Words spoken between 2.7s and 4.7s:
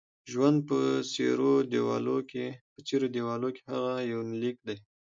څيرو دېوالو کې: هغه یونلیک